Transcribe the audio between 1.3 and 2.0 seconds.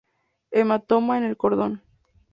cordón.